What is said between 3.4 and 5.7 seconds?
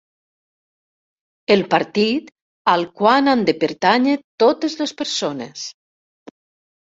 de pertànyer totes les persones.